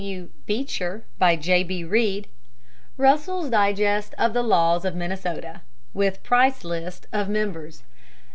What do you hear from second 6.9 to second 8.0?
of Members.